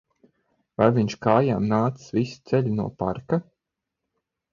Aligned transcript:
Vai 0.81 0.85
viņš 0.93 1.15
kājām 1.25 1.67
nācis 1.73 2.15
visu 2.15 2.39
ceļu 2.53 2.73
no 2.79 2.87
parka? 3.03 3.39